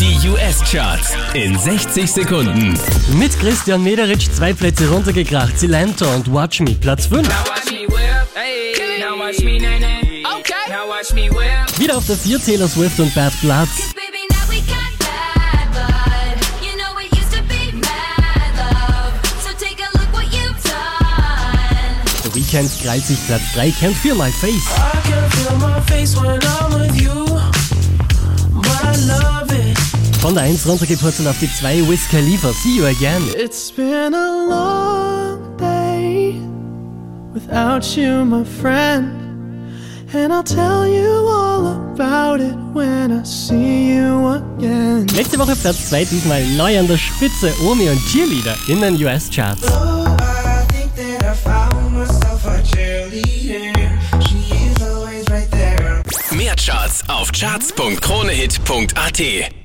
Die 0.00 0.28
US-Charts 0.30 1.14
in 1.34 1.58
60 1.58 2.10
Sekunden. 2.10 2.72
Mit 3.18 3.38
Christian 3.38 3.82
Mederitsch 3.82 4.30
zwei 4.34 4.54
Plätze 4.54 4.88
runtergekracht. 4.88 5.58
Silento 5.58 6.08
und 6.14 6.32
Watch 6.32 6.60
Me 6.60 6.74
Platz 6.74 7.04
5. 7.04 7.28
Now 7.28 7.34
watch 7.44 7.70
me 7.70 7.86
whip. 7.86 8.00
Hey, 8.32 8.98
now 8.98 9.18
watch 9.18 9.40
me 9.40 9.58
nae 9.58 9.78
nae. 9.78 10.24
Okay. 10.38 10.70
Now 10.70 10.88
watch 10.88 11.12
me 11.12 11.30
whip. 11.30 11.78
Wieder 11.78 11.98
auf 11.98 12.06
der 12.06 12.16
4 12.16 12.42
Taylor 12.42 12.68
Swift 12.68 12.98
und 12.98 13.14
Bad 13.14 13.38
Blood. 13.42 13.68
Weekend 22.32 22.70
krallt 22.82 23.04
sich 23.04 23.18
Platz 23.26 23.42
3. 23.54 23.68
Can't 23.68 23.94
Feel 23.94 24.14
My 24.14 24.32
Face. 24.32 24.64
Von 30.20 30.34
der 30.34 30.44
1 30.44 30.66
runtergepurzelt 30.66 31.26
auf 31.28 31.38
die 31.38 31.50
2. 31.50 31.88
Wiz 31.88 32.06
Khalifa. 32.10 32.52
See 32.52 32.76
You 32.76 32.84
Again. 32.84 33.22
It's 33.38 33.72
been 33.72 34.12
a 34.14 34.46
long 34.50 35.56
day 35.56 36.34
without 37.32 37.96
you, 37.96 38.26
my 38.26 38.44
friend. 38.44 39.12
And 40.12 40.30
I'll 40.30 40.42
tell 40.42 40.86
you 40.86 41.26
all 41.26 41.68
about 41.94 42.40
it 42.40 42.54
when 42.74 43.12
I 43.12 43.24
see 43.24 43.94
you 43.94 44.28
again. 44.28 45.06
Letzte 45.16 45.38
Woche 45.38 45.56
Platz 45.56 45.88
2, 45.88 46.04
diesmal 46.04 46.44
neu 46.58 46.78
an 46.78 46.86
der 46.86 46.98
Spitze. 46.98 47.54
Omi 47.64 47.88
und 47.88 47.98
Cheerleader 48.12 48.54
in 48.68 48.82
den 48.82 49.02
US-Charts. 49.02 49.62
Oh, 49.62 50.04
I 50.04 50.66
think 50.70 50.94
that 50.96 51.24
I 51.24 51.32
found 51.34 51.94
myself 51.94 52.44
a 52.44 52.60
cheerleader. 52.62 53.98
She 54.28 54.52
is 54.52 54.82
always 54.82 55.26
right 55.30 55.50
there. 55.50 56.02
Mehr 56.32 56.56
Charts 56.56 57.04
auf 57.08 57.32
charts.kronehit.at. 57.32 59.59